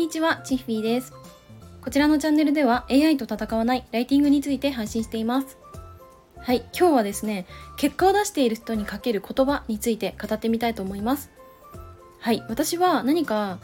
[0.00, 1.12] にちは、チッフィーです。
[1.82, 5.58] こちらのチャンネルでは AI と戦わないライティングについて配信しています。
[6.38, 7.44] はい、今日はですね、
[7.76, 11.30] 結果を出している人にかける言葉について語ってみたいと思います。
[12.18, 13.58] はい、私は何か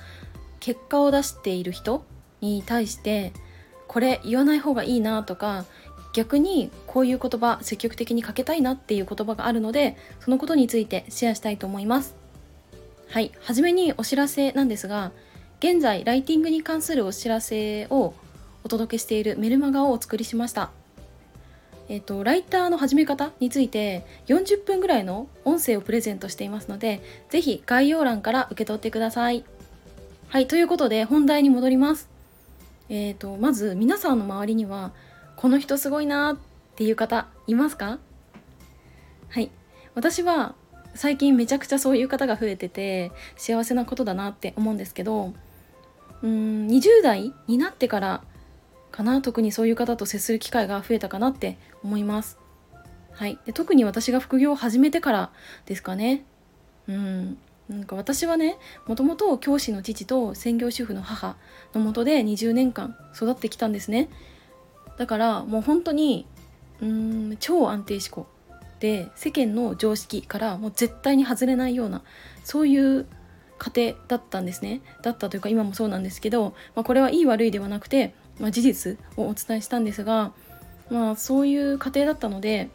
[0.61, 2.05] 結果を出している人
[2.43, 3.33] に対して
[3.89, 5.65] これ言わない方がいいなとか
[6.13, 12.15] 逆にこういう言葉積極的にかけたいなっていう言葉があるのでそのことについてシェアしたいと思います
[13.09, 15.13] はい初めにお知らせなんですが
[15.69, 18.15] 現在ライティングに関するお知らせを
[18.63, 20.71] お届けしているメルマガをお作りしました。
[21.89, 29.45] えっ、とライターの始め方について40分ぐらいの音声をプレゼントしていますのでぜひ概要欄から受け取ってください。
[30.29, 32.09] はいということで本題に戻ります。
[32.89, 34.93] えーとまず皆さんの周りには
[35.35, 36.37] この人すごいなっ
[36.77, 37.99] ていう方いますか？
[39.31, 39.51] はい。
[39.97, 40.55] 私は
[40.95, 45.35] 最近めちゃくちゃそういう方が増えてて幸せなことだなって思うんですけど
[46.23, 48.23] うん20代になってから
[48.91, 52.39] かな特にそういう方と接する機会が増えたかなって思います。
[53.13, 53.39] はい。
[53.47, 55.33] で特に私が副業を始めてから
[55.67, 56.25] ですかね。
[56.89, 57.39] うん。
[57.69, 61.37] なんか私はねもともと教師の父と専業主婦の母
[61.75, 64.09] のもとで20年間育ってきたんですね。
[64.97, 66.27] だからもう本当に
[66.81, 68.27] うん超安定志向
[68.81, 72.03] で世間の常識からもう絶対に外れないような
[72.45, 73.07] そういう
[73.59, 80.33] 家庭だったんですねだったというか今もそうなんですけど、まあ、これはいい悪いではなくて、まあ、事実をお伝えしたんですが、
[80.91, 82.69] まあ、そういう家庭だったので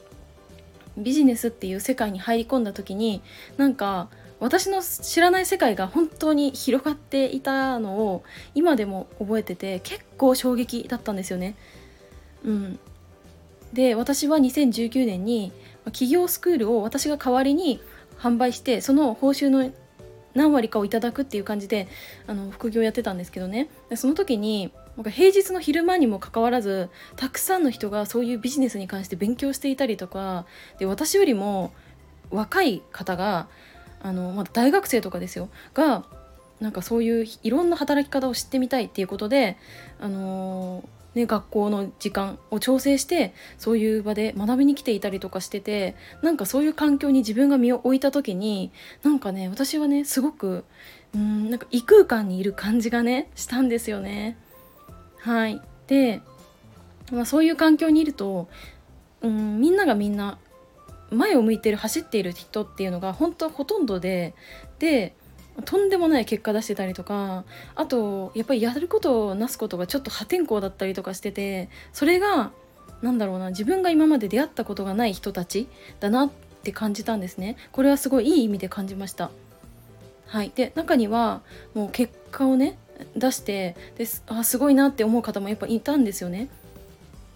[0.98, 3.22] ビジネスっていう世界に入り込んだ時に
[3.58, 8.23] なんか私の知らない世界が本当に広がっていたのを
[8.56, 11.56] 今でも覚えてて結構衝撃だったんですよね。
[12.44, 12.80] うん、
[13.72, 15.52] で私は2019年に
[15.86, 17.80] 企業スクールを私が代わりに
[18.18, 19.72] 販売してその報酬の
[20.34, 21.88] 何割かをいただくっていう感じで
[22.28, 23.70] あの副業やってたんですけどね。
[23.96, 30.45] その時になんか平日の昼間にもかかわらずたくさんの人がそういうビジネスに関して勉強していたりとか
[30.80, 31.72] で私よりも
[32.30, 33.48] 若い方が
[34.04, 35.50] あの、まだ大学生とかですよ。
[35.73, 36.05] が
[36.60, 39.58] なんかそういういろんな働き方を知ってみたいっていうことで、
[40.00, 48.72] あのーね、学校の時間を調整してそういう場で学びに来ていたりとかしててなんかそういう環境に自分が身を置いた時に
[49.04, 50.64] なんかね私はねすごく
[51.14, 54.38] うんなんか異空間にいる感じがねしたんですよね。
[55.17, 56.22] はいで、
[57.11, 58.48] まあ、そういう環境にいると
[59.22, 60.39] うんみんながみんな
[61.11, 64.33] 前を向いてる走っている人っていうのが本当ほとんどで
[64.80, 65.14] で
[65.61, 67.44] とんでもない結果出してたりとか
[67.76, 72.52] あとやっぱりやることをなすことがちょっと破天荒だったりとかしててそれが
[73.02, 75.67] なんだろうな自分が今まで出会ったことがない人たち
[75.99, 76.32] だなっ
[76.64, 77.58] て感じたんですね。
[77.72, 79.32] これはすごいいい意味で感じました。
[80.27, 80.52] はい。
[80.54, 81.42] で中には
[81.73, 82.78] もう結果をね
[83.16, 86.49] 出してですあすごいなって思う方もやっぱいたんですよね。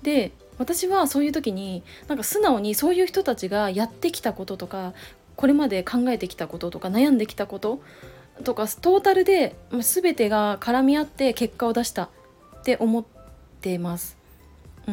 [0.03, 4.93] で私はそういう時になんか素直にそういう人たちがやってきたこととか
[5.35, 7.81] これまで考えてきたこととか悩んできたこと
[8.43, 12.09] とかトータルで全てが絡み合って結果を出したっ
[12.63, 13.05] て思っ
[13.61, 14.17] てます。
[14.87, 14.91] う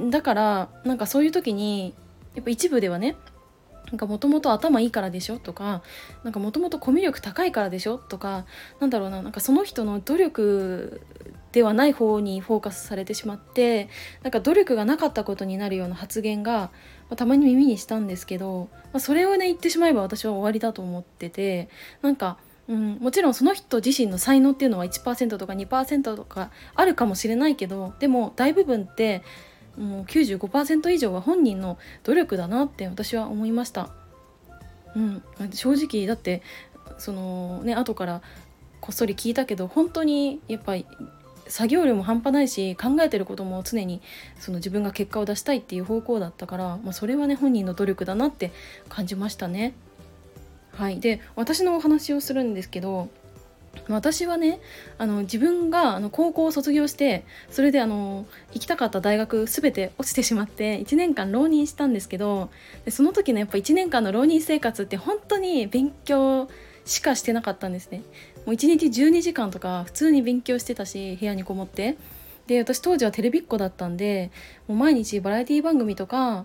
[0.00, 1.94] ん、だからなんかそういう時に
[2.34, 3.16] やっぱ一部ではね
[3.92, 5.82] なんかもともと頭いいからでしょとか
[6.24, 8.46] なんかもともとコミュ力高いからでしょとか
[8.80, 11.02] なんだろうななんかその人の努力
[11.52, 13.90] ではない方にフォーカスされてしまって
[14.22, 16.70] なんか努力がなかったことになるような発言が、ま
[17.10, 21.68] あたまに耳にしたんですけど、まあ、それをね言ってしまえば私は終わりだと思ってて
[22.00, 22.38] なんか、
[22.68, 29.22] うん、もちろんその人自身の才能っていうのは1%とか2%とかあるかもしれないけどでも大部分って
[29.76, 33.90] もう95%以上は本人の努力だなって私は思いました。
[34.94, 36.42] うん、正直だって
[36.98, 38.22] そのね後から
[38.80, 40.86] こっそり聞いたけど本当にやっぱり
[41.48, 44.00] 作業量も半端ないし考えてることも常に
[44.38, 48.52] その自分が結果を出したいっていう方向だったから、まあ、それはね本人の努力だなって
[48.88, 49.74] 感じましたね。
[50.74, 53.08] はい、で私のお話をするんですけど
[53.88, 54.60] 私はね
[54.98, 62.50] あの自分があの高校を卒業してそれであの行きたかった大学全て落ちてしまって1年間浪人したんですけど
[62.84, 66.48] でその時のやっぱ1年間の浪人生活って本当に勉強
[66.84, 68.02] しかしてなかったんですね。
[68.44, 71.96] もう1日12時間とか普通に勉強してたし部屋にこもって
[72.46, 74.32] で私当時はテレビっ子だったんで
[74.66, 76.44] もう毎日バラエティ番組とか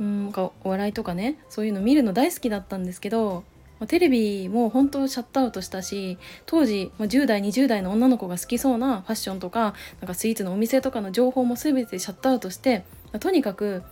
[0.00, 3.44] うんなんかお笑いとかねそういうの見るの大好きだったんですけど
[3.86, 13.82] テレビも本当シャットアウトしたし当時、まあ、10代20代の女の子が好きそうなファッションとかなんかスイーツのお店とかの情報も全てシャットアウトして、まとにかく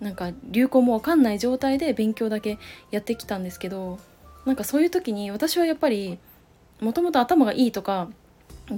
[0.00, 2.58] なんか流行もわかんない状態で勉強だけ
[2.90, 3.98] やってきたんですけど
[4.46, 6.18] なんかそういう時に私はやっぱり
[6.80, 8.08] もともと頭がいいとか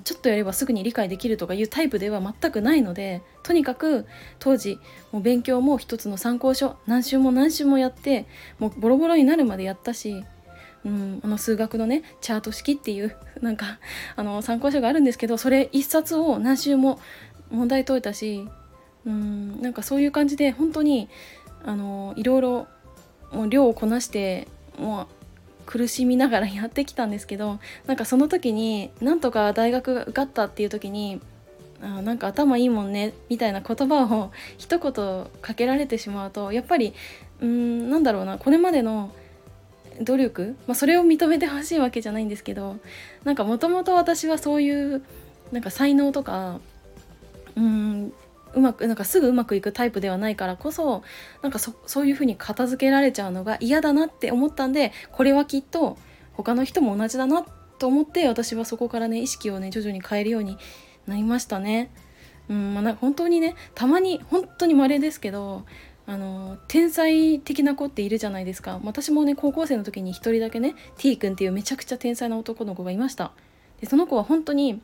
[0.02, 4.06] ちょっとやればすぐに理解できるとかいうタイプでは全くないのでとにかく
[4.40, 4.80] 当時
[5.12, 8.26] もう勉強も一つの参考書何週も何週もやって
[8.58, 10.24] もうボロボロになるまでやったし、
[10.84, 13.78] うん、あの数学のねチャート式っていうなんか
[14.14, 17.00] あの参考書があるんですけどそれ一冊を何週も
[17.50, 18.46] 問題解いたし、
[19.05, 21.08] うん、なんかそういう感じで本当に
[21.64, 22.67] あのいろいろ
[23.32, 24.46] もう量をこなして
[24.78, 25.06] もう
[25.67, 31.20] 苦しみながらやってきたんですけどなんかその時になんとか大学が受かったっていう時に
[31.82, 36.94] あなんか頭いいもんねみたいな言葉を一言かけられてしまうとやっぱり
[37.40, 39.12] うんなんだろうなこれまでの
[40.00, 42.76] 努力、まあ、それを認めてほしいわけじゃないんですけど
[43.25, 45.02] なんかもともと私はそういう
[45.52, 46.60] なんか才能とか
[47.56, 48.12] うん
[48.54, 51.02] うまくなんかすぐうまくいくタイプではないからこそ
[51.43, 55.99] なんかそういうふうに片付けられちゃうのが嫌だなって思ったんでこれはきっと
[56.32, 57.44] 他の人も同じだな
[57.78, 60.56] と思って私はそこからね意識をね徐々に変えるように
[61.06, 61.90] なりましたね。
[62.49, 65.64] うんまあ、本当にねたまに本当に稀ですけど
[66.06, 68.80] あの天才的な子っているじゃないですか。
[68.84, 73.32] 私もね高校生の時に1人だけね T 君っていうめちゃくちゃ天才な男の子がいました。
[73.80, 74.80] でその子は本当に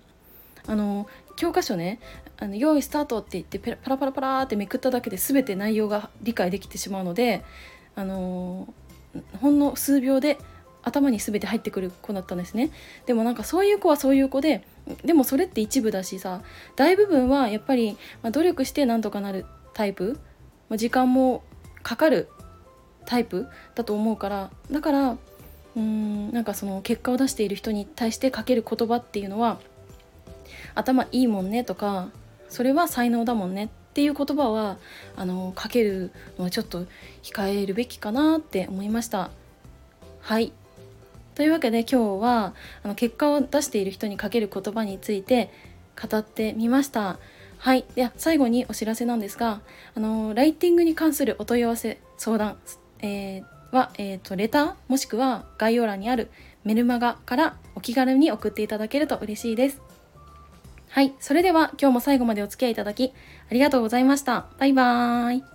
[0.66, 2.00] あの教科書ね
[2.38, 7.44] あの用意スタートって言ってパラパラパラってめくっただけで全て内容が理解できてしまうので
[7.94, 8.72] あの
[9.40, 10.38] ほんの数秒で
[10.82, 12.70] 頭に全て入ってくる子だったんですね。
[13.06, 14.64] でもなんかそういう子はそういう子で
[15.04, 16.42] でもそれって一部だしさ
[16.74, 20.19] 大部分はやっぱり、まあ、努力してなんとかなるタイプ、
[20.72, 21.42] まあ、時間も
[21.82, 22.30] かかる
[23.04, 25.19] タイプだと思うからだから
[25.76, 29.60] うんなんかその結果を出している人に対してかける言葉っていうのは
[30.74, 32.08] 頭いいもんねとか
[32.48, 34.78] それは才能だもんねっていう言葉は
[35.14, 36.86] あのかけるのはちょっと
[37.22, 39.30] 控えるべきかなって思いました。
[40.20, 40.52] はい。
[41.34, 45.50] というわけで今日はあの結果を出している人にかける言葉について
[46.00, 47.19] 語ってみました。
[47.62, 49.61] はいでは最後にお知らせなんですが
[49.94, 52.59] あのライティングに関するお問い合わせ相談、
[52.99, 56.29] えー、は、えーとレターもしくは概要欄にある
[56.64, 59.81] メルマガからお気軽に送っていただけると嬉しいです
[60.91, 61.14] はい。
[61.20, 63.14] それでは今日も最後までお付き合いいただき
[63.50, 64.49] ありがとうございました。
[64.58, 65.51] バイバーイ。